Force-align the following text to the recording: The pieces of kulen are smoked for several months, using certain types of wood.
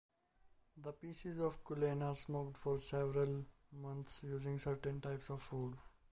The 0.81 0.93
pieces 0.93 1.37
of 1.39 1.61
kulen 1.63 2.01
are 2.01 2.15
smoked 2.15 2.57
for 2.57 2.79
several 2.79 3.45
months, 3.71 4.21
using 4.23 4.57
certain 4.57 4.99
types 4.99 5.29
of 5.29 5.53
wood. 5.53 5.77